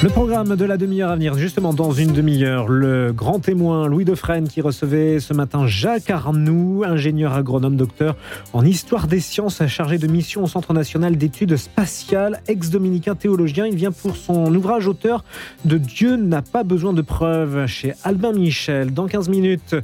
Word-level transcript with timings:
Le 0.00 0.10
programme 0.10 0.54
de 0.54 0.64
la 0.64 0.76
demi-heure 0.76 1.10
à 1.10 1.16
venir, 1.16 1.34
justement 1.34 1.74
dans 1.74 1.90
une 1.90 2.12
demi-heure, 2.12 2.68
le 2.68 3.12
grand 3.12 3.40
témoin 3.40 3.88
Louis 3.88 4.04
Defresne 4.04 4.46
qui 4.46 4.60
recevait 4.60 5.18
ce 5.18 5.34
matin 5.34 5.66
Jacques 5.66 6.08
Arnoux, 6.08 6.84
ingénieur 6.86 7.32
agronome, 7.32 7.74
docteur 7.74 8.14
en 8.52 8.64
histoire 8.64 9.08
des 9.08 9.18
sciences, 9.18 9.66
chargé 9.66 9.98
de 9.98 10.06
mission 10.06 10.44
au 10.44 10.46
Centre 10.46 10.72
national 10.72 11.16
d'études 11.16 11.56
spatiales, 11.56 12.40
ex-dominicain 12.46 13.16
théologien. 13.16 13.66
Il 13.66 13.74
vient 13.74 13.90
pour 13.90 14.14
son 14.14 14.54
ouvrage 14.54 14.86
auteur 14.86 15.24
de 15.64 15.78
Dieu 15.78 16.14
n'a 16.14 16.42
pas 16.42 16.62
besoin 16.62 16.92
de 16.92 17.02
preuves 17.02 17.66
chez 17.66 17.94
Albin 18.04 18.30
Michel. 18.30 18.94
Dans 18.94 19.08
15 19.08 19.28
minutes, 19.28 19.74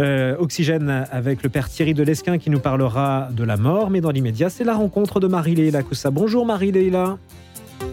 euh, 0.00 0.34
Oxygène 0.40 1.06
avec 1.12 1.44
le 1.44 1.48
père 1.48 1.68
Thierry 1.68 1.94
de 1.94 2.02
Lesquin 2.02 2.38
qui 2.38 2.50
nous 2.50 2.58
parlera 2.58 3.28
de 3.30 3.44
la 3.44 3.56
mort, 3.56 3.90
mais 3.90 4.00
dans 4.00 4.10
l'immédiat, 4.10 4.50
c'est 4.50 4.64
la 4.64 4.74
rencontre 4.74 5.20
de 5.20 5.28
Marie-Léla 5.28 5.84
Coussa. 5.84 6.10
Bonjour 6.10 6.44
Marie-Léla. 6.44 7.18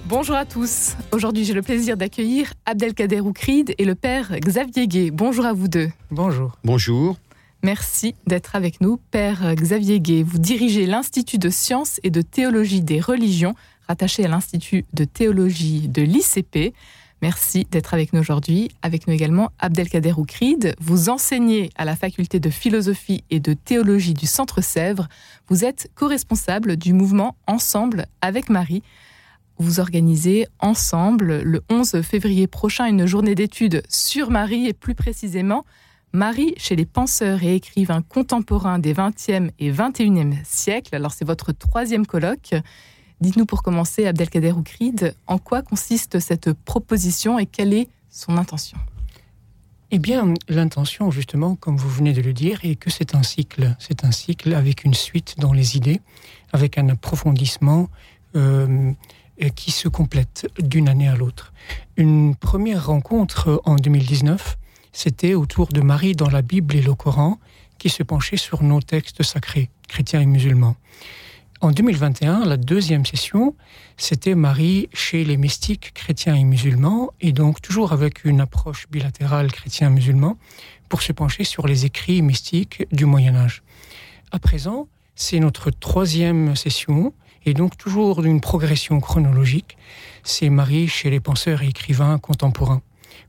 Bonjour 0.10 0.38
à 0.38 0.46
tous. 0.46 0.96
Aujourd'hui, 1.12 1.44
j'ai 1.44 1.54
le 1.54 1.62
plaisir 1.62 1.98
d'accueillir 1.98 2.54
Abdelkader 2.66 3.20
Oukrid 3.20 3.76
et 3.78 3.84
le 3.84 3.94
père 3.94 4.40
Xavier 4.40 4.88
Gay. 4.88 5.12
Bonjour 5.12 5.46
à 5.46 5.52
vous 5.52 5.68
deux. 5.68 5.90
Bonjour. 6.12 6.58
Bonjour. 6.64 7.18
Merci 7.62 8.16
d'être 8.26 8.56
avec 8.56 8.80
nous, 8.80 9.02
père 9.12 9.54
Xavier 9.54 10.00
Gay. 10.00 10.24
Vous 10.24 10.38
dirigez 10.38 10.86
l'Institut 10.86 11.40
de 11.40 11.50
sciences 11.50 12.00
et 12.04 12.10
de 12.10 12.22
théologie 12.22 12.82
des 12.82 13.02
religions, 13.02 13.54
rattaché 13.86 14.24
à 14.24 14.30
l'Institut 14.30 14.86
de 14.94 15.04
théologie 15.04 15.90
de 15.90 16.04
l'ICP. 16.04 16.74
Merci 17.22 17.68
d'être 17.70 17.94
avec 17.94 18.14
nous 18.14 18.22
aujourd'hui. 18.22 18.70
Avec 18.84 19.08
nous 19.08 19.14
également 19.14 19.52
Abdelkader 19.60 20.14
Oukrid. 20.14 20.74
Vous 20.80 21.10
enseignez 21.10 21.70
à 21.76 21.84
la 21.84 21.98
faculté 21.98 22.40
de 22.40 22.50
philosophie 22.50 23.26
et 23.30 23.42
de 23.42 23.52
théologie 23.52 24.14
du 24.14 24.26
Centre 24.26 24.62
Sèvres. 24.62 25.10
Vous 25.50 25.66
êtes 25.66 25.92
co-responsable 25.96 26.78
du 26.78 26.94
mouvement 26.94 27.36
Ensemble 27.46 28.06
avec 28.22 28.50
Marie 28.50 28.84
vous 29.60 29.80
organisez 29.80 30.48
ensemble 30.60 31.42
le 31.42 31.64
11 31.70 32.02
février 32.02 32.48
prochain 32.48 32.86
une 32.86 33.06
journée 33.06 33.36
d'études 33.36 33.84
sur 33.90 34.30
Marie 34.30 34.68
et 34.68 34.74
plus 34.74 34.96
précisément 34.96 35.66
Marie 36.14 36.54
chez 36.58 36.76
les 36.76 36.86
penseurs 36.86 37.44
et 37.44 37.56
écrivains 37.56 38.02
contemporains 38.02 38.80
des 38.80 38.94
20e 38.94 39.52
et 39.60 39.72
21e 39.72 40.36
siècles. 40.44 40.96
Alors 40.96 41.12
c'est 41.12 41.26
votre 41.26 41.52
troisième 41.52 42.06
colloque. 42.06 42.56
Dites-nous 43.20 43.46
pour 43.46 43.64
commencer, 43.64 44.06
Abdelkader 44.06 44.52
Oukrid, 44.52 45.16
en 45.26 45.38
quoi 45.38 45.62
consiste 45.64 46.20
cette 46.20 46.54
proposition 46.54 47.40
et 47.40 47.46
quelle 47.46 47.74
est 47.74 47.90
son 48.10 48.38
intention? 48.38 48.78
Eh 49.90 50.00
bien, 50.00 50.34
l'intention, 50.50 51.12
justement, 51.12 51.56
comme 51.56 51.78
vous 51.78 51.90
venez 51.90 52.14
de 52.14 52.22
le 52.22 52.34
dire, 52.34 52.60
est 52.64 52.76
que 52.76 52.90
c'est 52.90 53.16
un 53.16 53.24
cycle. 53.24 53.76
C'est 53.80 54.04
un 54.04 54.12
cycle 54.12 54.54
avec 54.54 54.84
une 54.84 54.94
suite 54.94 55.36
dans 55.40 55.54
les 55.54 55.78
idées, 55.78 56.02
avec 56.52 56.78
un 56.78 56.90
approfondissement 56.90 57.90
euh, 58.36 58.92
qui 59.56 59.72
se 59.72 59.88
complètent 59.88 60.48
d'une 60.60 60.90
année 60.90 61.08
à 61.08 61.16
l'autre. 61.16 61.54
Une 61.96 62.36
première 62.36 62.88
rencontre 62.88 63.62
en 63.66 63.76
2019, 63.76 64.58
c'était 64.92 65.34
autour 65.34 65.68
de 65.68 65.82
Marie 65.82 66.16
dans 66.16 66.30
la 66.30 66.42
Bible 66.42 66.76
et 66.76 66.82
le 66.82 66.96
Coran, 66.96 67.40
qui 67.78 67.90
se 67.90 68.04
penchait 68.04 68.38
sur 68.38 68.64
nos 68.64 68.82
textes 68.82 69.24
sacrés, 69.24 69.70
chrétiens 69.88 70.22
et 70.22 70.26
musulmans. 70.26 70.76
En 71.60 71.72
2021, 71.72 72.46
la 72.46 72.58
deuxième 72.58 73.06
session, 73.06 73.56
c'était 73.98 74.36
Marie 74.36 74.90
chez 74.94 75.24
les 75.24 75.38
mystiques 75.38 75.92
chrétiens 75.94 76.36
et 76.36 76.44
musulmans, 76.44 77.12
et 77.20 77.32
donc 77.32 77.62
toujours 77.62 77.94
avec 77.94 78.26
une 78.26 78.42
approche 78.42 78.88
bilatérale 78.92 79.52
chrétien-musulman, 79.52 80.38
pour 80.88 81.02
se 81.02 81.12
pencher 81.12 81.44
sur 81.44 81.68
les 81.68 81.86
écrits 81.86 82.22
mystiques 82.22 82.86
du 82.92 83.06
Moyen 83.06 83.36
Âge. 83.36 83.64
À 84.32 84.38
présent, 84.40 84.88
c'est 85.16 85.40
notre 85.40 85.72
troisième 85.72 86.56
session, 86.56 87.14
et 87.46 87.54
donc 87.54 87.78
toujours 87.78 88.22
d'une 88.22 88.42
progression 88.42 89.00
chronologique. 89.00 89.78
C'est 90.24 90.50
Marie 90.50 90.88
chez 90.88 91.10
les 91.10 91.20
penseurs 91.20 91.62
et 91.62 91.68
écrivains 91.68 92.18
contemporains 92.18 92.82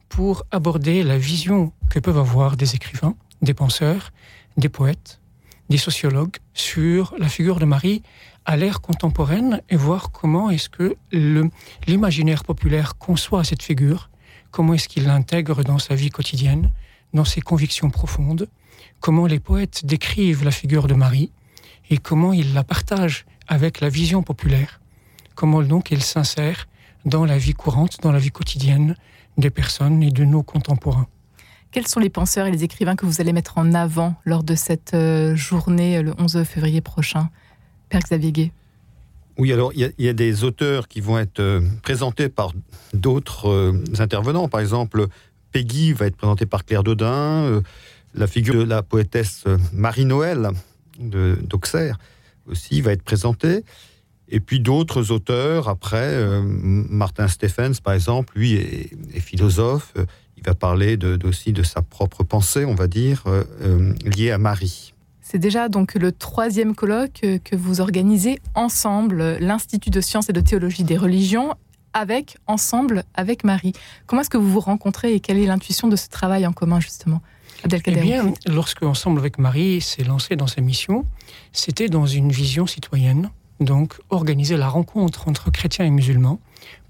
pour 0.09 0.45
aborder 0.51 1.03
la 1.03 1.19
vision 1.19 1.73
que 1.91 1.99
peuvent 1.99 2.19
avoir 2.19 2.57
des 2.57 2.75
écrivains, 2.75 3.15
des 3.43 3.55
penseurs, 3.55 4.13
des 4.57 4.69
poètes, 4.69 5.21
des 5.69 5.79
sociologues 5.79 6.37
sur 6.55 7.15
la 7.19 7.29
figure 7.29 7.59
de 7.59 7.65
Marie 7.65 8.03
à 8.45 8.57
l'ère 8.57 8.81
contemporaine 8.81 9.61
et 9.69 9.77
voir 9.77 10.11
comment 10.11 10.51
est-ce 10.51 10.71
que 10.71 10.97
l'imaginaire 11.87 12.45
populaire 12.45 12.97
conçoit 12.97 13.45
cette 13.45 13.63
figure, 13.63 14.09
comment 14.51 14.75
est-ce 14.75 14.89
qu'il 14.89 15.05
l'intègre 15.05 15.63
dans 15.63 15.79
sa 15.79 15.95
vie 15.95 16.11
quotidienne, 16.11 16.73
dans 17.13 17.27
ses 17.27 17.43
convictions 17.43 17.91
profondes, 17.91 18.49
comment 19.01 19.27
les 19.27 19.41
poètes 19.41 19.85
décrivent 19.85 20.45
la 20.45 20.51
figure 20.51 20.87
de 20.87 20.95
Marie 20.95 21.31
et 21.91 21.99
comment 21.99 22.33
ils 22.33 22.55
la 22.55 22.65
partagent 22.65 23.27
avec 23.49 23.81
la 23.81 23.89
vision 23.89 24.23
populaire, 24.23 24.81
comment 25.35 25.63
donc 25.63 25.91
il 25.91 26.03
s'insère 26.03 26.69
dans 27.05 27.25
la 27.25 27.39
vie 27.39 27.55
courante, 27.55 27.99
dans 28.03 28.13
la 28.13 28.19
vie 28.19 28.31
quotidienne 28.31 28.95
des 29.39 29.51
personnes 29.51 30.03
et 30.03 30.11
de 30.11 30.25
nos 30.25 30.43
contemporains. 30.43 31.07
Quels 31.71 31.87
sont 31.87 32.01
les 32.01 32.11
penseurs 32.11 32.47
et 32.47 32.51
les 32.51 32.65
écrivains 32.65 32.97
que 32.97 33.07
vous 33.07 33.21
allez 33.21 33.33
mettre 33.33 33.59
en 33.59 33.75
avant 33.75 34.15
lors 34.25 34.43
de 34.43 34.55
cette 34.55 34.95
euh, 34.95 35.37
journée 35.37 35.99
euh, 35.99 36.03
le 36.03 36.15
11 36.19 36.45
février 36.45 36.81
prochain? 36.81 37.29
Père 37.89 38.01
Xavier 38.01 38.33
Gué 38.33 38.53
oui, 39.41 39.53
alors 39.53 39.71
il 39.73 39.93
y, 39.99 40.09
a 40.09 40.13
des 40.13 40.43
auteurs 40.43 40.89
qui 40.89 41.01
vont 41.01 41.17
être 41.17 41.39
euh, 41.39 41.61
présentés 41.83 42.29
par 42.29 42.51
d'autres 42.93 43.73
intervenants. 44.01 44.49
Par 44.49 44.59
exemple, 44.59 45.07
Peggy 45.53 45.93
va 45.93 46.07
être 46.07 46.17
présentée 46.17 46.45
par 46.45 46.65
Claire 46.65 46.83
Dodin, 46.83 47.63
la 48.15 48.27
figure 48.27 48.57
de 48.57 48.69
la 48.69 48.83
poétesse 48.83 49.45
Marie-Noël 49.73 50.51
d'Auxerre 50.99 51.99
aussi 52.49 52.81
va 52.81 52.93
être 52.93 53.03
présenté. 53.03 53.65
Et 54.31 54.41
puis 54.41 54.61
d'autres 54.61 55.11
auteurs, 55.11 55.69
après, 55.69 56.15
euh, 56.15 56.43
Martin 56.45 57.29
Stephens, 57.29 57.81
par 57.83 57.95
exemple, 57.95 58.37
lui 58.37 58.55
est, 58.55 59.21
philosophe, 59.21 59.95
il 60.37 60.45
va 60.45 60.55
parler 60.55 60.97
de, 60.97 61.19
aussi 61.27 61.53
de 61.53 61.63
sa 61.63 61.83
propre 61.83 62.25
pensée, 62.25 62.65
on 62.65 62.75
va 62.75 62.87
dire, 62.87 63.23
euh, 63.27 63.45
euh, 63.63 63.95
liée 64.05 64.31
à 64.31 64.39
Marie. 64.39 64.93
C'est 65.21 65.39
déjà 65.39 65.69
donc 65.69 65.95
le 65.95 66.13
troisième 66.13 66.75
colloque 66.75 67.21
que 67.45 67.57
vous 67.57 67.81
organisez 67.81 68.39
ensemble, 68.55 69.37
l'Institut 69.41 69.91
de 69.91 70.01
sciences 70.01 70.31
et 70.31 70.33
de 70.33 70.41
théologie 70.41 70.85
des 70.85 70.97
religions, 70.97 71.55
avec, 71.93 72.39
ensemble, 72.47 73.05
avec 73.15 73.45
Marie. 73.45 73.73
Comment 74.07 74.23
est-ce 74.23 74.31
que 74.31 74.39
vous 74.39 74.51
vous 74.51 74.61
rencontrez 74.61 75.15
et 75.15 75.21
quelle 75.21 75.39
est 75.39 75.47
l'intuition 75.47 75.89
de 75.89 75.97
ce 75.97 76.09
travail 76.09 76.47
en 76.47 76.53
commun, 76.53 76.81
justement? 76.81 77.21
Eh 77.65 77.91
bien, 77.91 78.33
lorsque 78.47 78.83
Ensemble 78.83 79.19
avec 79.19 79.39
Marie 79.39 79.81
s'est 79.81 80.05
lancé 80.05 80.37
dans 80.37 80.47
sa 80.47 80.61
mission, 80.61 81.05
c'était 81.53 81.89
dans 81.89 82.07
une 82.07 82.31
vision 82.31 82.67
citoyenne, 82.67 83.31
donc 83.61 83.95
organiser 84.11 84.57
la 84.57 84.69
rencontre 84.69 85.29
entre 85.29 85.51
chrétiens 85.51 85.85
et 85.85 85.91
musulmans 85.91 86.41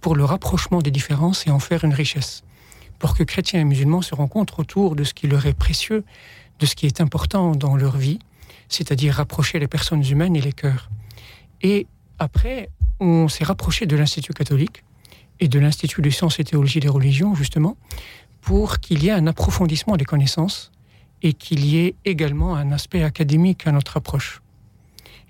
pour 0.00 0.14
le 0.14 0.24
rapprochement 0.24 0.82
des 0.82 0.90
différences 0.90 1.46
et 1.46 1.50
en 1.50 1.58
faire 1.58 1.84
une 1.84 1.94
richesse, 1.94 2.44
pour 2.98 3.16
que 3.16 3.22
chrétiens 3.22 3.60
et 3.60 3.64
musulmans 3.64 4.02
se 4.02 4.14
rencontrent 4.14 4.60
autour 4.60 4.94
de 4.94 5.04
ce 5.04 5.14
qui 5.14 5.26
leur 5.26 5.46
est 5.46 5.54
précieux, 5.54 6.04
de 6.58 6.66
ce 6.66 6.74
qui 6.74 6.86
est 6.86 7.00
important 7.00 7.52
dans 7.52 7.76
leur 7.76 7.96
vie, 7.96 8.18
c'est-à-dire 8.68 9.14
rapprocher 9.14 9.58
les 9.58 9.68
personnes 9.68 10.04
humaines 10.06 10.36
et 10.36 10.40
les 10.40 10.52
cœurs. 10.52 10.90
Et 11.62 11.86
après, 12.18 12.70
on 13.00 13.28
s'est 13.28 13.44
rapproché 13.44 13.86
de 13.86 13.96
l'Institut 13.96 14.32
catholique 14.32 14.84
et 15.40 15.48
de 15.48 15.58
l'Institut 15.58 16.02
de 16.02 16.10
sciences 16.10 16.40
et 16.40 16.44
théologie 16.44 16.80
des 16.80 16.88
religions, 16.88 17.34
justement, 17.34 17.76
pour 18.40 18.80
qu'il 18.80 19.02
y 19.02 19.08
ait 19.08 19.12
un 19.12 19.26
approfondissement 19.26 19.96
des 19.96 20.04
connaissances 20.04 20.70
et 21.22 21.32
qu'il 21.32 21.64
y 21.64 21.78
ait 21.78 21.96
également 22.04 22.54
un 22.56 22.72
aspect 22.72 23.02
académique 23.02 23.66
à 23.66 23.72
notre 23.72 23.96
approche. 23.96 24.40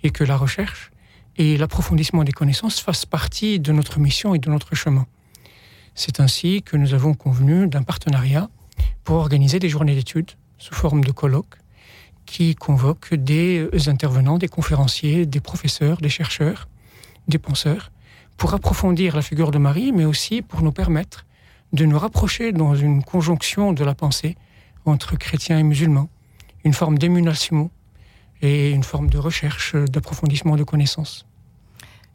Et 0.03 0.11
que 0.11 0.25
la 0.25 0.37
recherche 0.37 0.91
et 1.37 1.57
l'approfondissement 1.57 2.25
des 2.25 2.33
connaissances 2.33 2.81
fassent 2.81 3.07
partie 3.07 3.61
de 3.61 3.73
notre 3.73 3.99
mission 3.99 4.35
et 4.35 4.39
de 4.39 4.51
notre 4.51 4.75
chemin. 4.75 5.07
C'est 5.95 6.21
ainsi 6.21 6.63
que 6.63 6.77
nous 6.77 6.95
avons 6.95 7.15
convenu 7.15 7.67
d'un 7.67 7.83
partenariat 7.83 8.49
pour 9.05 9.17
organiser 9.17 9.59
des 9.59 9.69
journées 9.69 9.95
d'études 9.95 10.33
sous 10.59 10.75
forme 10.75 11.03
de 11.03 11.13
colloques 11.13 11.59
qui 12.27 12.55
convoquent 12.55 13.15
des 13.15 13.69
intervenants, 13.89 14.39
des 14.39 14.49
conférenciers, 14.49 15.25
des 15.25 15.41
professeurs, 15.41 15.97
des 15.97 16.11
chercheurs, 16.11 16.69
des 17.27 17.39
penseurs, 17.39 17.91
pour 18.37 18.55
approfondir 18.55 19.17
la 19.17 19.23
figure 19.23 19.51
de 19.51 19.59
Marie, 19.59 19.93
mais 19.93 20.05
aussi 20.05 20.43
pour 20.43 20.63
nous 20.63 20.73
permettre 20.73 21.25
de 21.73 21.85
nous 21.85 21.99
rapprocher 21.99 22.53
dans 22.53 22.75
une 22.75 23.03
conjonction 23.03 23.73
de 23.73 23.85
la 23.85 23.95
pensée 23.95 24.37
entre 24.85 25.17
chrétiens 25.17 25.59
et 25.59 25.63
musulmans, 25.63 26.09
une 26.65 26.73
forme 26.73 26.99
d'émulation 26.99 27.71
et 28.41 28.71
une 28.71 28.85
forme 28.85 29.11
de 29.11 29.19
recherche, 29.19 29.75
d'approfondissement 29.75 30.57
de 30.57 30.65
connaissances. 30.65 31.27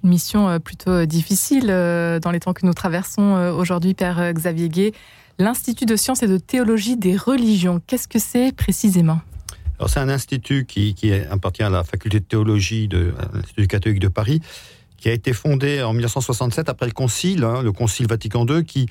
Une 0.04 0.10
mission 0.10 0.50
euh, 0.50 0.60
plutôt 0.60 0.92
euh, 0.92 1.06
difficile 1.06 1.68
euh, 1.70 2.20
dans 2.20 2.32
les 2.32 2.40
temps 2.40 2.54
que 2.54 2.66
nous 2.66 2.74
traversons 2.74 3.54
aujourd'hui, 3.58 3.94
Père 3.94 4.34
Xavier 4.34 4.70
Gay. 4.70 4.92
L'Institut 5.40 5.86
de 5.86 5.96
sciences 5.96 6.24
et 6.24 6.28
de 6.28 6.38
théologie 6.38 6.98
des 6.98 7.18
religions, 7.18 7.82
qu'est-ce 7.88 8.08
que 8.08 8.20
c'est 8.20 8.56
précisément? 8.56 9.22
Alors 9.80 9.90
c'est 9.90 10.00
un 10.00 10.10
institut 10.10 10.66
qui, 10.66 10.96
appartient 11.32 11.64
à 11.64 11.70
la 11.70 11.84
faculté 11.84 12.20
de 12.20 12.26
théologie 12.26 12.88
de 12.88 13.14
l'Institut 13.34 13.68
catholique 13.68 14.00
de 14.00 14.08
Paris, 14.08 14.42
qui 14.98 15.10
a 15.10 15.12
été 15.12 15.34
fondé 15.34 15.82
en 15.82 15.94
1967 15.94 16.70
après 16.70 16.86
le 16.86 16.92
Concile, 16.92 17.44
hein, 17.44 17.64
le 17.64 17.72
Concile 17.72 18.08
Vatican 18.08 18.46
II, 18.46 18.64
qui 18.64 18.86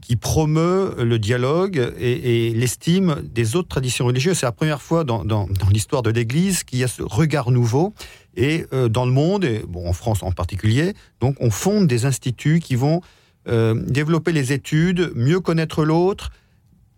qui 0.00 0.16
promeut 0.16 0.94
le 0.98 1.18
dialogue 1.18 1.92
et, 1.98 2.50
l'estime 2.50 3.16
des 3.22 3.56
autres 3.56 3.68
traditions 3.68 4.06
religieuses. 4.06 4.38
C'est 4.38 4.46
la 4.46 4.52
première 4.52 4.82
fois 4.82 5.04
dans, 5.04 5.48
l'histoire 5.72 6.02
de 6.02 6.10
l'Église 6.10 6.62
qu'il 6.62 6.78
y 6.78 6.84
a 6.84 6.88
ce 6.88 7.02
regard 7.02 7.50
nouveau. 7.50 7.94
Et 8.36 8.66
euh, 8.72 8.88
dans 8.88 9.06
le 9.06 9.12
monde, 9.12 9.44
et 9.44 9.64
en 9.74 9.92
France 9.92 10.22
en 10.22 10.32
particulier, 10.32 10.94
donc 11.20 11.36
on 11.40 11.50
fonde 11.50 11.86
des 11.86 12.04
instituts 12.04 12.60
qui 12.60 12.76
vont 12.76 13.00
développer 13.46 14.32
les 14.32 14.54
études, 14.54 15.12
mieux 15.14 15.38
connaître 15.38 15.84
l'autre, 15.84 16.30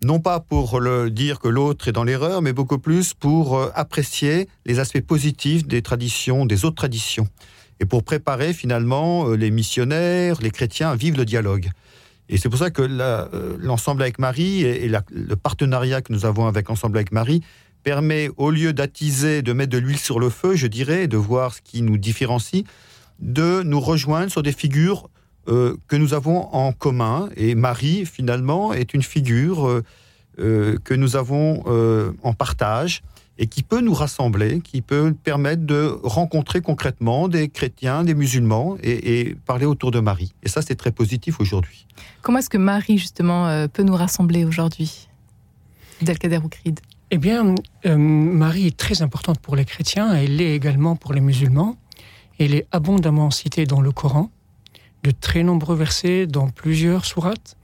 non 0.03 0.19
pas 0.19 0.39
pour 0.39 0.79
le 0.79 1.09
dire 1.09 1.39
que 1.39 1.49
l'autre 1.49 1.89
est 1.89 1.91
dans 1.91 2.05
l'erreur, 2.05 2.41
mais 2.41 2.53
beaucoup 2.53 2.77
plus 2.77 3.13
pour 3.13 3.61
apprécier 3.75 4.47
les 4.65 4.79
aspects 4.79 5.01
positifs 5.01 5.67
des 5.67 5.81
traditions, 5.81 6.45
des 6.45 6.63
autres 6.63 6.77
traditions, 6.77 7.27
et 7.81 7.85
pour 7.85 8.03
préparer 8.03 8.53
finalement 8.53 9.29
les 9.31 9.51
missionnaires, 9.51 10.37
les 10.41 10.51
chrétiens 10.51 10.91
à 10.91 10.95
vivre 10.95 11.17
le 11.17 11.25
dialogue. 11.25 11.69
Et 12.29 12.37
c'est 12.37 12.49
pour 12.49 12.59
ça 12.59 12.71
que 12.71 12.81
l'ensemble 13.59 14.01
avec 14.01 14.19
Marie 14.19 14.63
et, 14.63 14.89
le 14.89 15.35
partenariat 15.35 16.01
que 16.01 16.11
nous 16.11 16.25
avons 16.25 16.47
avec 16.47 16.69
Ensemble 16.69 16.97
avec 16.97 17.11
Marie 17.11 17.41
permet, 17.83 18.29
au 18.37 18.51
lieu 18.51 18.73
d'attiser, 18.73 19.41
de 19.41 19.53
mettre 19.53 19.71
de 19.71 19.77
l'huile 19.77 19.97
sur 19.97 20.19
le 20.19 20.29
feu, 20.29 20.55
je 20.55 20.67
dirais, 20.67 21.07
de 21.07 21.17
voir 21.17 21.53
ce 21.53 21.61
qui 21.61 21.81
nous 21.81 21.97
différencie, 21.97 22.63
de 23.19 23.63
nous 23.63 23.79
rejoindre 23.79 24.31
sur 24.31 24.43
des 24.43 24.51
figures 24.51 25.09
euh, 25.47 25.77
que 25.87 25.95
nous 25.95 26.13
avons 26.13 26.53
en 26.53 26.73
commun. 26.73 27.29
Et 27.37 27.55
Marie, 27.55 28.05
finalement, 28.05 28.73
est 28.73 28.93
une 28.93 29.03
figure 29.03 29.67
euh, 29.67 29.83
euh, 30.39 30.77
que 30.83 30.93
nous 30.93 31.15
avons 31.15 31.63
en 32.23 32.33
partage 32.33 33.03
et 33.39 33.47
qui 33.47 33.63
peut 33.63 33.81
nous 33.81 33.93
rassembler, 33.93 34.61
qui 34.61 34.81
peut 34.81 35.13
permettre 35.23 35.63
de 35.65 35.97
rencontrer 36.03 36.61
concrètement 36.61 37.27
des 37.27 37.49
chrétiens, 37.49 38.03
des 38.03 38.15
musulmans 38.15 38.77
et, 38.81 39.35
parler 39.45 39.65
autour 39.65 39.91
de 39.91 39.99
Marie. 39.99 40.33
Et 40.43 40.49
ça, 40.49 40.61
c'est 40.61 40.75
très 40.75 40.91
positif 40.91 41.39
aujourd'hui. 41.39 41.85
Comment 42.21 42.39
est-ce 42.39 42.49
que 42.49 42.57
Marie, 42.57 42.97
justement, 42.97 43.67
peut 43.67 43.83
nous 43.83 43.95
rassembler 43.95 44.43
aujourd'hui 44.45 45.07
Delkader 46.01 46.37
Oukrid 46.37 46.79
eh 47.09 47.17
bien, 47.17 47.55
euh, 47.85 47.97
Marie 47.97 48.67
est 48.67 48.75
très 48.75 49.01
importante 49.01 49.39
pour 49.39 49.55
les 49.55 49.63
chrétiens, 49.63 50.13
elle 50.13 50.35
l'est 50.35 50.53
également 50.53 50.97
pour 50.97 51.13
les 51.13 51.21
musulmans. 51.21 51.77
Elle 52.37 52.53
est 52.53 52.67
abondamment 52.73 53.31
citée 53.31 53.65
dans 53.65 53.79
le 53.79 53.93
Coran, 53.93 54.29
de 55.03 55.11
très 55.11 55.43
nombreux 55.43 55.77
versets 55.77 56.27
dans 56.27 56.49
plusieurs 56.49 57.05
sourates 57.05 57.55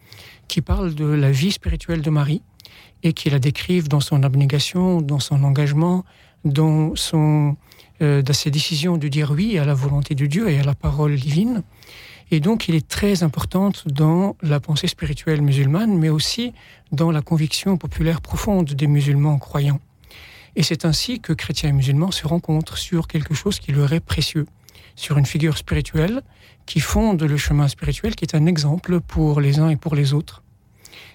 qui 0.48 0.62
parlent 0.62 0.96
de 0.96 1.06
la 1.06 1.32
vie 1.32 1.52
spirituelle 1.52 2.02
de 2.02 2.10
Marie 2.10 2.42
et 3.04 3.14
qui 3.14 3.30
la 3.30 3.40
décrivent 3.40 3.90
dans 3.90 4.00
son 4.00 4.24
abnégation, 4.24 5.02
dans 5.02 5.20
son 5.20 5.44
engagement, 5.44 6.06
dans, 6.46 6.96
son, 6.96 7.56
euh, 8.02 8.22
dans 8.22 8.34
ses 8.34 8.50
décisions 8.50 8.98
de 8.98 9.08
dire 9.08 9.32
oui 9.32 9.58
à 9.58 9.66
la 9.66 9.74
volonté 9.74 10.16
de 10.16 10.26
Dieu 10.26 10.50
et 10.50 10.60
à 10.60 10.64
la 10.64 10.76
parole 10.76 11.16
divine. 11.16 11.64
Et 12.32 12.40
donc, 12.40 12.68
il 12.68 12.76
est 12.76 12.88
très 12.88 13.22
importante 13.22 13.88
dans 13.88 14.36
la 14.42 14.60
pensée 14.60 14.88
spirituelle 14.88 15.42
musulmane, 15.42 15.98
mais 15.98 16.10
aussi 16.10 16.54
dans 16.92 17.12
la 17.12 17.22
conviction 17.22 17.78
populaire 17.78 18.22
profonde 18.22 18.74
des 18.74 18.88
musulmans 18.88 19.38
croyants. 19.38 19.80
Et 20.56 20.64
c'est 20.64 20.86
ainsi 20.86 21.20
que 21.20 21.34
chrétiens 21.34 21.70
et 21.70 21.74
musulmans 21.74 22.12
se 22.12 22.26
rencontrent 22.28 22.78
sur 22.78 23.08
quelque 23.08 23.34
chose 23.34 23.60
qui 23.60 23.72
leur 23.72 23.92
est 23.94 24.00
précieux, 24.00 24.46
sur 24.96 25.18
une 25.18 25.26
figure 25.26 25.58
spirituelle 25.58 26.22
qui 26.66 26.80
fonde 26.80 27.22
le 27.22 27.38
chemin 27.38 27.68
spirituel, 27.68 28.16
qui 28.16 28.24
est 28.26 28.36
un 28.36 28.46
exemple 28.46 29.02
pour 29.02 29.42
les 29.42 29.60
uns 29.60 29.70
et 29.70 29.76
pour 29.76 29.96
les 29.96 30.14
autres. 30.14 30.43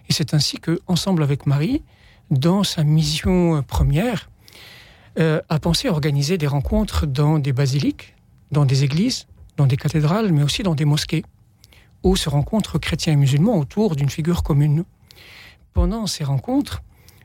Et 0.09 0.13
c'est 0.13 0.35
ainsi 0.35 0.59
que, 0.59 0.81
ensemble 0.87 1.23
avec 1.23 1.47
Marie, 1.47 1.83
dans 2.31 2.63
sa 2.65 2.85
mission 2.85 3.63
première, 3.63 4.31
euh, 5.19 5.41
a 5.49 5.59
pensé 5.59 5.89
à 5.89 5.91
organiser 5.91 6.39
des 6.39 6.47
rencontres 6.47 7.07
dans 7.07 7.39
des 7.39 7.53
basiliques, 7.53 8.15
dans 8.53 8.65
des 8.65 8.85
églises, 8.85 9.27
dans 9.57 9.67
des 9.67 9.77
cathédrales, 9.77 10.33
mais 10.33 10.43
aussi 10.43 10.63
dans 10.63 10.75
des 10.75 10.85
mosquées, 10.85 11.25
où 12.03 12.15
se 12.17 12.29
rencontrent 12.29 12.79
chrétiens 12.79 13.15
et 13.15 13.17
musulmans 13.17 13.57
autour 13.59 13.97
d'une 13.97 14.11
figure 14.11 14.43
commune. 14.43 14.85
Pendant 15.75 16.07
ces 16.07 16.25
rencontres, 16.25 16.83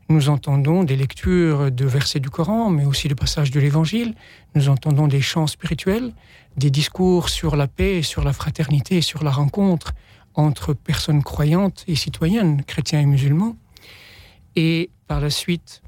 nous 0.09 0.29
entendons 0.29 0.83
des 0.83 0.95
lectures 0.95 1.71
de 1.71 1.85
versets 1.85 2.19
du 2.19 2.29
Coran, 2.29 2.69
mais 2.69 2.85
aussi 2.85 3.07
de 3.07 3.13
passages 3.13 3.51
de 3.51 3.59
l'Évangile. 3.59 4.15
Nous 4.56 4.69
entendons 4.69 5.07
des 5.07 5.21
chants 5.21 5.47
spirituels, 5.47 6.13
des 6.57 6.69
discours 6.69 7.29
sur 7.29 7.56
la 7.56 7.67
paix, 7.67 8.01
sur 8.01 8.23
la 8.23 8.33
fraternité, 8.33 9.01
sur 9.01 9.23
la 9.23 9.31
rencontre 9.31 9.94
entre 10.35 10.74
personnes 10.74 11.24
croyantes 11.24 11.83
et 11.88 11.95
citoyennes, 11.95 12.63
chrétiens 12.63 13.00
et 13.00 13.06
musulmans. 13.06 13.56
Et 14.56 14.89
par 15.07 15.19
la 15.19 15.30
suite, 15.30 15.81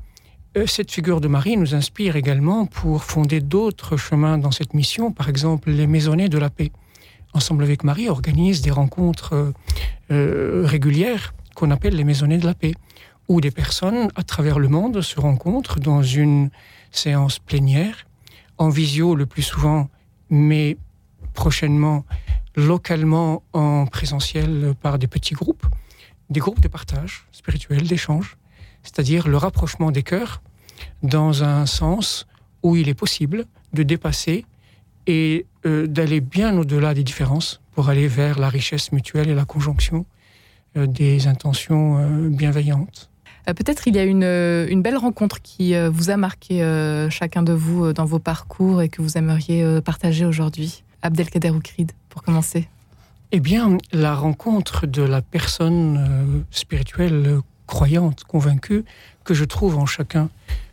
euh, 0.58 0.66
cette 0.68 0.92
figure 0.92 1.20
de 1.22 1.28
Marie 1.28 1.58
nous 1.58 1.76
inspire 1.76 2.16
également 2.16 2.66
pour 2.66 3.04
fonder 3.04 3.42
d'autres 3.42 3.98
chemins 3.98 4.38
dans 4.38 4.52
cette 4.52 4.74
mission, 4.74 5.12
par 5.12 5.30
exemple 5.30 5.70
les 5.70 5.88
maisonnées 5.88 6.30
de 6.30 6.38
la 6.38 6.50
paix. 6.50 6.72
Ensemble 7.34 7.64
avec 7.64 7.84
Marie, 7.84 8.08
organise 8.08 8.62
des 8.62 8.72
rencontres 8.72 9.34
euh, 9.34 9.52
euh, 10.12 10.64
régulières 10.66 11.34
qu'on 11.56 11.72
appelle 11.72 11.96
les 11.96 12.06
maisonnées 12.06 12.38
de 12.38 12.46
la 12.46 12.54
paix, 12.54 12.74
où 13.28 13.42
des 13.42 13.52
personnes 13.52 14.10
à 14.16 14.24
travers 14.24 14.60
le 14.60 14.70
monde 14.70 15.02
se 15.02 15.20
rencontrent 15.20 15.80
dans 15.80 16.04
une 16.04 16.50
séance 16.92 17.40
plénière, 17.40 18.08
en 18.58 18.70
visio 18.70 19.16
le 19.16 19.26
plus 19.26 19.42
souvent, 19.42 19.90
mais 20.30 20.78
prochainement 21.34 22.06
localement 22.56 23.44
en 23.54 23.86
présentiel 23.86 24.74
par 24.82 24.98
des 24.98 25.08
petits 25.08 25.34
groupes, 25.34 25.66
des 26.30 26.40
groupes 26.40 26.62
de 26.62 26.68
partage 26.68 27.26
spirituel, 27.32 27.88
d'échange, 27.88 28.38
c'est-à-dire 28.84 29.28
le 29.28 29.38
rapprochement 29.38 29.92
des 29.92 30.04
cœurs 30.04 30.42
dans 31.04 31.44
un 31.44 31.66
sens 31.66 32.28
où 32.64 32.76
il 32.76 32.90
est 32.90 32.96
possible 32.96 33.46
de 33.74 33.84
dépasser 33.84 34.46
et 35.08 35.46
euh, 35.66 35.88
d'aller 35.88 36.22
bien 36.22 36.58
au-delà 36.58 36.94
des 36.94 37.04
différences 37.04 37.62
pour 37.74 37.90
aller 37.90 38.08
vers 38.08 38.40
la 38.40 38.50
richesse 38.50 38.92
mutuelle 38.92 39.30
et 39.30 39.36
la 39.36 39.46
conjonction 39.46 40.06
euh, 40.78 40.88
des 40.88 41.28
intentions 41.28 42.00
euh, 42.00 42.30
bienveillantes. 42.30 43.10
Peut-être 43.46 43.88
il 43.88 43.96
y 43.96 44.00
a 44.00 44.04
une, 44.04 44.24
une, 44.24 44.82
belle 44.82 44.98
rencontre 44.98 45.40
qui 45.40 45.76
vous 45.92 46.10
a 46.10 46.18
marqué 46.18 46.62
chacun 47.12 47.44
de 47.44 47.54
vous 47.54 47.94
dans 47.94 48.04
vos 48.06 48.18
parcours 48.18 48.82
et 48.82 48.90
que 48.90 49.04
vous 49.04 49.20
aimeriez 49.20 49.82
partager 49.82 50.26
aujourd'hui. 50.26 50.84
Abdelkader 51.04 51.52
Oukrid, 51.52 51.92
pour 52.16 52.24
commencer. 52.24 52.70
Eh 53.34 53.42
bien, 53.42 53.78
la 53.92 54.16
rencontre 54.16 54.88
de 54.88 55.02
la 55.02 55.22
personne 55.22 56.46
spirituelle 56.50 57.40
croyante, 57.68 58.24
convaincue, 58.24 58.86
que 59.26 59.34
je 59.34 59.44
trouve 59.44 59.78
en 59.78 59.86
chacun. 59.86 60.30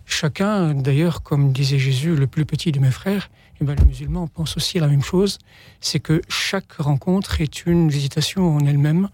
Chacun, 0.06 0.72
d'ailleurs, 0.72 1.24
comme 1.24 1.50
disait 1.50 1.80
Jésus, 1.80 2.14
le 2.14 2.28
plus 2.28 2.44
petit 2.44 2.70
de 2.70 2.78
mes 2.78 2.92
frères, 2.92 3.28
eh 3.60 3.64
bien, 3.64 3.74
les 3.74 3.84
musulmans 3.84 4.28
pensent 4.28 4.56
aussi 4.56 4.78
la 4.78 4.86
même 4.86 5.02
chose, 5.02 5.38
c'est 5.80 5.98
que 5.98 6.22
chaque 6.28 6.74
rencontre 6.74 7.40
est 7.40 7.66
une 7.66 7.88
visitation 7.88 8.56
en 8.56 8.60
elle-même. 8.60 9.08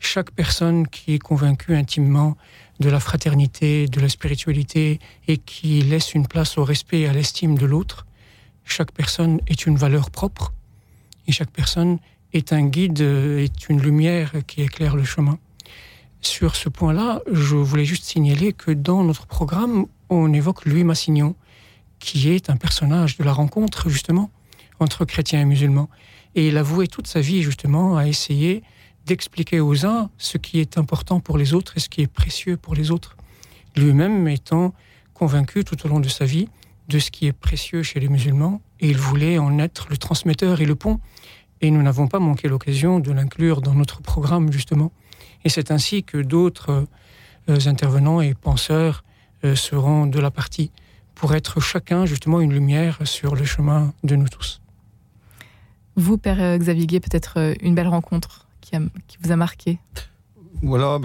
Chaque 0.00 0.30
personne 0.30 0.88
qui 0.88 1.12
est 1.12 1.18
convaincue 1.18 1.76
intimement 1.76 2.38
de 2.80 2.88
la 2.88 2.98
fraternité, 3.00 3.88
de 3.88 4.00
la 4.00 4.08
spiritualité, 4.08 5.00
et 5.26 5.36
qui 5.36 5.82
laisse 5.82 6.14
une 6.14 6.26
place 6.26 6.56
au 6.56 6.64
respect 6.64 7.00
et 7.00 7.08
à 7.08 7.12
l'estime 7.12 7.58
de 7.58 7.66
l'autre, 7.66 8.06
chaque 8.64 8.92
personne 8.92 9.42
est 9.48 9.66
une 9.66 9.76
valeur 9.76 10.10
propre, 10.10 10.54
et 11.28 11.32
chaque 11.32 11.50
personne 11.50 11.98
est 12.32 12.52
un 12.52 12.66
guide, 12.66 13.00
est 13.00 13.68
une 13.68 13.80
lumière 13.80 14.32
qui 14.46 14.62
éclaire 14.62 14.96
le 14.96 15.04
chemin. 15.04 15.38
Sur 16.20 16.56
ce 16.56 16.68
point-là, 16.68 17.22
je 17.30 17.54
voulais 17.54 17.84
juste 17.84 18.04
signaler 18.04 18.52
que 18.52 18.72
dans 18.72 19.04
notre 19.04 19.26
programme, 19.26 19.86
on 20.08 20.32
évoque 20.32 20.64
Louis 20.64 20.82
Massignon, 20.82 21.36
qui 22.00 22.30
est 22.30 22.50
un 22.50 22.56
personnage 22.56 23.16
de 23.18 23.24
la 23.24 23.32
rencontre, 23.32 23.88
justement, 23.88 24.30
entre 24.80 25.04
chrétiens 25.04 25.40
et 25.40 25.44
musulmans. 25.44 25.88
Et 26.34 26.48
il 26.48 26.56
a 26.56 26.62
voué 26.62 26.88
toute 26.88 27.06
sa 27.06 27.20
vie, 27.20 27.42
justement, 27.42 27.96
à 27.96 28.06
essayer 28.06 28.62
d'expliquer 29.06 29.60
aux 29.60 29.86
uns 29.86 30.10
ce 30.18 30.38
qui 30.38 30.60
est 30.60 30.76
important 30.76 31.20
pour 31.20 31.38
les 31.38 31.54
autres 31.54 31.76
et 31.76 31.80
ce 31.80 31.88
qui 31.88 32.02
est 32.02 32.12
précieux 32.12 32.56
pour 32.56 32.74
les 32.74 32.90
autres. 32.90 33.16
Lui-même 33.76 34.26
étant 34.28 34.74
convaincu 35.14 35.64
tout 35.64 35.86
au 35.86 35.88
long 35.88 36.00
de 36.00 36.08
sa 36.08 36.24
vie 36.24 36.48
de 36.88 36.98
ce 36.98 37.10
qui 37.10 37.26
est 37.26 37.32
précieux 37.32 37.82
chez 37.82 38.00
les 38.00 38.08
musulmans, 38.08 38.60
et 38.80 38.88
il 38.88 38.96
voulait 38.96 39.38
en 39.38 39.58
être 39.58 39.86
le 39.90 39.96
transmetteur 39.96 40.60
et 40.60 40.66
le 40.66 40.74
pont. 40.74 41.00
Et 41.60 41.70
nous 41.70 41.82
n'avons 41.82 42.06
pas 42.06 42.20
manqué 42.20 42.48
l'occasion 42.48 43.00
de 43.00 43.10
l'inclure 43.10 43.60
dans 43.60 43.74
notre 43.74 44.00
programme, 44.00 44.52
justement. 44.52 44.92
Et 45.44 45.48
c'est 45.48 45.70
ainsi 45.70 46.04
que 46.04 46.18
d'autres 46.18 46.86
euh, 47.48 47.58
intervenants 47.66 48.20
et 48.20 48.34
penseurs 48.34 49.04
euh, 49.44 49.54
seront 49.54 50.06
de 50.06 50.18
la 50.18 50.30
partie 50.30 50.72
pour 51.14 51.34
être 51.34 51.60
chacun 51.60 52.06
justement 52.06 52.40
une 52.40 52.52
lumière 52.52 52.98
sur 53.04 53.34
le 53.34 53.44
chemin 53.44 53.92
de 54.04 54.16
nous 54.16 54.28
tous. 54.28 54.60
Vous, 55.96 56.18
Père 56.18 56.40
euh, 56.40 56.58
Xavier 56.58 56.86
Gué, 56.86 57.00
peut-être 57.00 57.34
euh, 57.38 57.54
une 57.60 57.74
belle 57.74 57.88
rencontre 57.88 58.46
qui, 58.60 58.76
vous 59.20 59.32
a 59.32 59.36
marqué 59.36 59.78
voilà, 60.60 60.98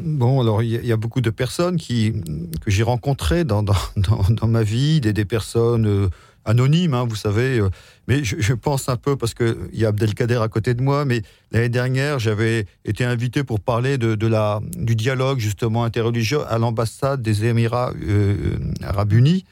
bon, 0.00 0.40
alors 0.40 0.64
il 0.64 0.84
y, 0.84 0.90
a 0.90 0.96
beaucoup 0.96 1.20
de 1.20 1.30
personnes 1.30 1.76
qui, 1.76 2.12
que 2.60 2.72
j'ai 2.72 2.82
rencontrées 2.82 3.44
dans, 3.44 3.62
dans, 3.62 3.76
dans, 3.96 4.48
ma 4.48 4.64
vie, 4.64 5.00
des, 5.00 5.12
des 5.12 5.24
personnes 5.24 6.10
anonyme, 6.46 6.94
hein, 6.94 7.04
vous 7.06 7.16
savez. 7.16 7.58
Euh, 7.58 7.68
mais 8.08 8.24
je, 8.24 8.54
pense 8.54 8.88
un 8.88 8.96
peu, 8.96 9.16
parce 9.16 9.34
qu'il 9.34 9.56
y 9.72 9.84
a 9.84 9.88
Abdelkader 9.88 10.38
à 10.40 10.48
côté 10.48 10.74
de 10.74 10.82
moi, 10.82 11.04
mais 11.04 11.22
l'année 11.50 11.68
dernière, 11.68 12.18
j'avais 12.18 12.66
été 12.84 13.04
invité 13.04 13.44
pour 13.44 13.60
parler 13.60 13.98
de, 13.98 14.26
la, 14.26 14.60
du 14.76 14.94
dialogue 14.94 15.38
justement 15.38 15.84
interreligieux 15.84 16.40
à 16.48 16.58
l'ambassade 16.58 17.20
des 17.20 17.44
Émirats 17.44 17.92
euh, 18.08 18.56
arabes 18.82 19.12
unis. 19.12 19.44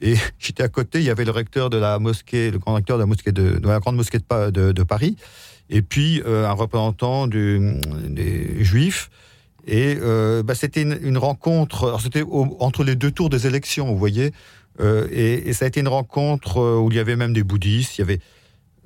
Et 0.00 0.16
j'étais 0.38 0.64
à 0.64 0.68
côté, 0.68 0.98
il 0.98 1.04
y 1.04 1.10
avait 1.10 1.24
le 1.24 1.30
recteur 1.30 1.70
de 1.70 1.78
la 1.78 1.98
mosquée, 1.98 2.50
le 2.50 2.58
grand 2.58 2.74
recteur 2.74 2.98
de 2.98 3.02
la, 3.02 3.06
mosquée 3.06 3.32
de, 3.32 3.60
la 3.62 3.78
grande 3.78 3.96
mosquée 3.96 4.18
de, 4.18 4.82
Paris, 4.82 5.16
et 5.70 5.80
puis 5.80 6.22
euh, 6.26 6.46
un 6.46 6.52
représentant 6.52 7.28
des 7.28 8.64
Juifs. 8.64 9.10
Et 9.64 9.96
bah, 10.44 10.56
c'était 10.56 10.82
une, 10.82 11.16
rencontre, 11.16 11.96
c'était 12.02 12.24
entre 12.58 12.82
les 12.82 12.96
deux 12.96 13.12
tours 13.12 13.30
des 13.30 13.46
élections, 13.46 13.86
vous 13.86 13.96
voyez. 13.96 14.32
Euh, 14.80 15.06
et, 15.10 15.52
ça 15.52 15.66
a 15.66 15.68
été 15.68 15.80
une 15.80 15.88
rencontre 15.88 16.58
euh, 16.58 16.78
où 16.78 16.90
il 16.90 16.96
y 16.96 17.00
avait 17.00 17.16
même 17.16 17.32
des 17.32 17.42
bouddhistes, 17.42 17.98
il 17.98 18.00
y 18.00 18.04
avait 18.04 18.20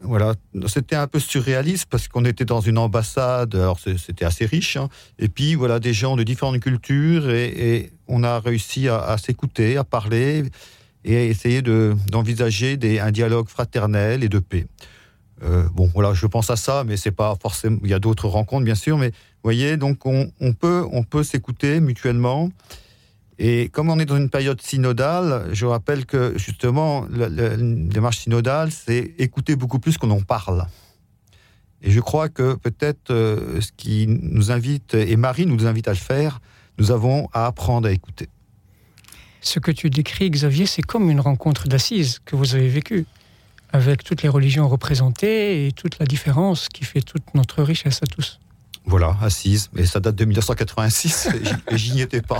voilà, 0.02 0.34
c'était 0.66 0.94
un 0.94 1.06
peu 1.06 1.18
surréaliste 1.18 1.86
parce 1.90 2.06
qu'on 2.06 2.26
était 2.26 2.44
dans 2.44 2.60
une 2.60 2.76
ambassade, 2.76 3.54
alors 3.54 3.78
c'était 3.80 4.26
assez 4.26 4.44
riche, 4.44 4.76
hein. 4.76 4.88
et 5.18 5.28
puis 5.28 5.54
voilà 5.54 5.80
des 5.80 5.94
gens 5.94 6.16
de 6.16 6.22
différentes 6.22 6.60
cultures 6.60 7.30
et, 7.30 7.92
on 8.08 8.22
a 8.22 8.38
réussi 8.38 8.88
à, 8.88 9.16
s'écouter, 9.18 9.76
à 9.76 9.82
parler 9.82 10.44
et 11.04 11.16
à 11.16 11.24
essayer 11.24 11.60
d'envisager 11.60 12.78
un 13.00 13.10
dialogue 13.10 13.48
fraternel 13.48 14.22
et 14.22 14.28
de 14.28 14.38
paix. 14.38 14.66
Euh, 15.42 15.64
bon, 15.74 15.90
voilà, 15.92 16.14
je 16.14 16.26
pense 16.26 16.48
à 16.48 16.56
ça, 16.56 16.84
mais 16.84 16.96
c'est 16.96 17.10
pas 17.10 17.34
forcément. 17.42 17.78
Il 17.82 17.90
y 17.90 17.94
a 17.94 17.98
d'autres 17.98 18.28
rencontres, 18.28 18.64
bien 18.64 18.76
sûr, 18.76 18.96
mais 18.96 19.10
voyez, 19.42 19.76
donc 19.76 20.06
on, 20.06 20.30
on 20.40 20.52
peut, 20.52 20.86
on 20.92 21.02
peut 21.02 21.24
s'écouter 21.24 21.80
mutuellement. 21.80 22.50
Et 23.38 23.68
comme 23.68 23.90
on 23.90 23.98
est 23.98 24.06
dans 24.06 24.16
une 24.16 24.30
période 24.30 24.60
synodale, 24.62 25.48
je 25.52 25.66
rappelle 25.66 26.06
que 26.06 26.38
justement, 26.38 27.06
la, 27.10 27.28
démarche 27.28 28.18
synodale, 28.18 28.70
c'est 28.72 29.14
écouter 29.18 29.56
beaucoup 29.56 29.78
plus 29.78 29.98
qu'on 29.98 30.10
en 30.10 30.22
parle. 30.22 30.66
Et 31.82 31.90
je 31.90 32.00
crois 32.00 32.28
que 32.30 32.54
peut-être 32.54 33.10
euh, 33.10 33.60
ce 33.60 33.70
qui 33.76 34.06
nous 34.08 34.50
invite, 34.50 34.94
et 34.94 35.16
Marie 35.16 35.44
nous 35.44 35.66
invite 35.66 35.88
à 35.88 35.92
le 35.92 35.98
faire, 35.98 36.40
nous 36.78 36.90
avons 36.90 37.28
à 37.32 37.46
apprendre 37.46 37.88
à 37.88 37.92
écouter. 37.92 38.28
Ce 39.42 39.58
que 39.58 39.70
tu 39.70 39.90
décris, 39.90 40.30
Xavier, 40.30 40.66
c'est 40.66 40.82
comme 40.82 41.10
une 41.10 41.20
rencontre 41.20 41.68
d'assises 41.68 42.18
que 42.24 42.34
vous 42.34 42.54
avez 42.54 42.68
vécue, 42.68 43.06
avec 43.70 44.02
toutes 44.02 44.22
les 44.22 44.28
religions 44.28 44.66
représentées 44.66 45.66
et 45.66 45.72
toute 45.72 45.98
la 45.98 46.06
différence 46.06 46.68
qui 46.68 46.84
fait 46.84 47.02
toute 47.02 47.34
notre 47.34 47.62
richesse 47.62 48.00
à 48.02 48.06
tous. 48.06 48.40
Voilà, 48.86 49.16
assise, 49.20 49.68
mais 49.72 49.84
ça 49.84 49.98
date 49.98 50.14
de 50.14 50.24
1986 50.24 51.28
et 51.70 51.76
j'y 51.76 52.00
étais 52.00 52.22
pas. 52.22 52.38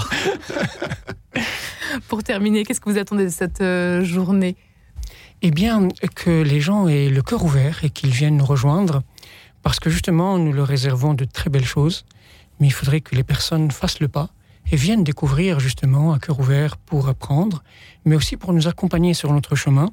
Pour 2.08 2.22
terminer, 2.22 2.64
qu'est-ce 2.64 2.80
que 2.80 2.88
vous 2.88 2.98
attendez 2.98 3.24
de 3.24 3.30
cette 3.30 3.60
euh, 3.60 4.04
journée? 4.04 4.56
Eh 5.42 5.50
bien, 5.50 5.88
que 6.14 6.42
les 6.42 6.60
gens 6.60 6.86
aient 6.86 7.08
le 7.08 7.20
cœur 7.22 7.44
ouvert 7.44 7.84
et 7.84 7.90
qu'ils 7.90 8.10
viennent 8.10 8.36
nous 8.36 8.44
rejoindre, 8.44 9.02
parce 9.62 9.80
que 9.80 9.90
justement, 9.90 10.38
nous 10.38 10.52
leur 10.52 10.68
réservons 10.68 11.14
de 11.14 11.24
très 11.24 11.50
belles 11.50 11.66
choses, 11.66 12.04
mais 12.60 12.68
il 12.68 12.72
faudrait 12.72 13.00
que 13.00 13.16
les 13.16 13.24
personnes 13.24 13.70
fassent 13.72 14.00
le 14.00 14.08
pas 14.08 14.30
et 14.70 14.76
viennent 14.76 15.04
découvrir 15.04 15.60
justement 15.60 16.12
un 16.12 16.18
cœur 16.18 16.38
ouvert 16.40 16.76
pour 16.76 17.08
apprendre, 17.08 17.62
mais 18.04 18.16
aussi 18.16 18.36
pour 18.36 18.52
nous 18.52 18.68
accompagner 18.68 19.14
sur 19.14 19.32
notre 19.32 19.56
chemin, 19.56 19.90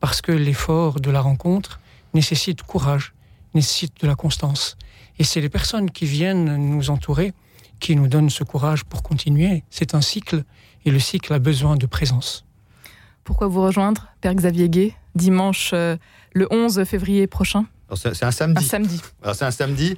parce 0.00 0.22
que 0.22 0.32
l'effort 0.32 1.00
de 1.00 1.10
la 1.10 1.20
rencontre 1.20 1.78
nécessite 2.14 2.62
courage, 2.62 3.12
nécessite 3.54 4.00
de 4.00 4.06
la 4.06 4.14
constance. 4.14 4.76
Et 5.18 5.24
c'est 5.24 5.40
les 5.40 5.48
personnes 5.48 5.90
qui 5.90 6.06
viennent 6.06 6.56
nous 6.56 6.90
entourer 6.90 7.32
qui 7.80 7.96
nous 7.96 8.06
donnent 8.06 8.30
ce 8.30 8.44
courage 8.44 8.84
pour 8.84 9.02
continuer. 9.02 9.64
C'est 9.70 9.94
un 9.94 10.00
cycle 10.00 10.44
et 10.84 10.90
le 10.90 11.00
cycle 11.00 11.32
a 11.32 11.38
besoin 11.38 11.76
de 11.76 11.86
présence. 11.86 12.44
Pourquoi 13.24 13.48
vous 13.48 13.62
rejoindre, 13.62 14.08
Père 14.20 14.34
Xavier 14.34 14.68
Gay, 14.68 14.94
dimanche 15.14 15.70
euh, 15.72 15.96
le 16.32 16.46
11 16.50 16.84
février 16.84 17.26
prochain? 17.26 17.66
C'est 17.94 18.22
un 18.22 18.30
samedi. 18.30 18.64
Un 18.64 18.68
samedi. 18.68 19.00
C'est 19.32 19.44
un 19.44 19.50
samedi. 19.50 19.96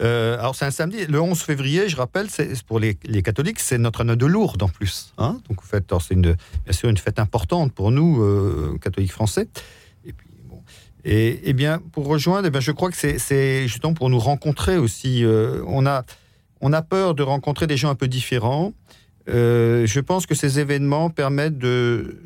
Euh, 0.00 0.38
alors 0.38 0.54
c'est 0.54 0.64
un 0.64 0.70
samedi. 0.70 1.06
Le 1.06 1.20
11 1.20 1.38
février, 1.40 1.88
je 1.88 1.96
rappelle, 1.96 2.30
c'est 2.30 2.62
pour 2.62 2.78
les, 2.78 2.94
catholiques, 3.22 3.60
c'est 3.60 3.78
notre 3.78 4.02
année 4.02 4.16
de 4.16 4.26
Lourdes 4.26 4.62
en 4.62 4.68
plus. 4.68 5.12
Hein. 5.18 5.40
Donc 5.48 5.60
en 5.60 5.66
fait, 5.66 5.92
c'est 6.00 6.16
bien 6.16 6.36
sûr 6.70 6.88
une 6.88 6.96
fête 6.96 7.18
importante 7.18 7.72
pour 7.72 7.90
nous, 7.90 8.22
euh, 8.22 8.78
catholiques 8.80 9.12
français. 9.12 9.48
Et, 11.04 11.40
eh 11.44 11.52
bien, 11.52 11.80
pour 11.92 12.06
rejoindre, 12.06 12.46
eh 12.46 12.50
bien, 12.50 12.60
je 12.60 12.72
crois 12.72 12.90
que 12.90 12.96
c'est 12.96 13.68
justement 13.68 13.94
pour 13.94 14.08
nous 14.08 14.18
rencontrer 14.18 14.78
aussi. 14.78 15.22
Euh, 15.24 15.62
on, 15.66 15.86
a, 15.86 16.04
on 16.60 16.72
a 16.72 16.82
peur 16.82 17.14
de 17.14 17.22
rencontrer 17.22 17.66
des 17.66 17.76
gens 17.76 17.90
un 17.90 17.94
peu 17.94 18.08
différents. 18.08 18.72
Euh, 19.28 19.86
je 19.86 20.00
pense 20.00 20.26
que 20.26 20.34
ces 20.34 20.60
événements 20.60 21.08
permettent 21.08 21.58
de 21.58 22.20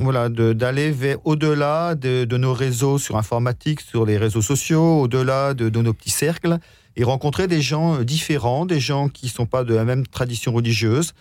voilà 0.00 0.28
d'aller 0.28 0.92
au-delà 1.24 1.94
de, 1.94 2.36
nos 2.36 2.52
réseaux 2.52 2.98
sur 2.98 3.16
informatique, 3.16 3.80
sur 3.80 4.06
les 4.06 4.18
réseaux 4.18 4.42
sociaux, 4.42 5.02
au-delà 5.02 5.54
de, 5.54 5.68
nos 5.80 5.92
petits 5.92 6.10
cercles, 6.10 6.58
et 6.96 7.04
rencontrer 7.04 7.46
des 7.48 7.60
gens 7.60 7.96
euh, 7.96 8.04
différents, 8.04 8.66
des 8.66 8.80
gens 8.80 9.08
qui 9.08 9.26
ne 9.26 9.30
sont 9.30 9.46
pas 9.46 9.62
de 9.62 9.74
la 9.74 9.84
même 9.84 10.06
tradition 10.06 10.52
religieuse. 10.52 11.12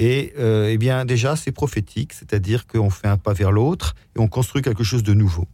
Et 0.00 0.32
eh 0.38 0.78
bien 0.78 1.04
déjà, 1.04 1.34
c'est 1.34 1.50
prophétique, 1.50 2.12
c'est-à-dire 2.12 2.68
qu'on 2.68 2.88
fait 2.88 3.08
un 3.08 3.16
pas 3.16 3.32
vers 3.32 3.50
l'autre 3.50 3.96
et 4.14 4.20
on 4.20 4.28
construit 4.28 4.62
quelque 4.62 4.84
chose 4.84 5.02
de 5.02 5.12
nouveau. 5.12 5.48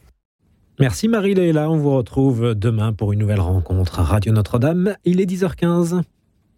Merci 0.80 1.06
Marie-Léla. 1.06 1.70
On 1.70 1.76
vous 1.76 1.94
retrouve 1.94 2.54
demain 2.54 2.92
pour 2.92 3.12
une 3.12 3.20
nouvelle 3.20 3.38
rencontre 3.40 4.00
à 4.00 4.02
Radio 4.02 4.32
Notre-Dame. 4.32 4.96
Il 5.04 5.20
est 5.20 5.26
10h15. 5.26 6.02